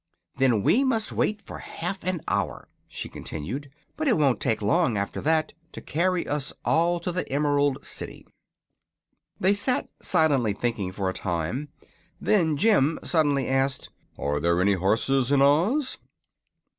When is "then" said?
0.37-0.63, 12.19-12.57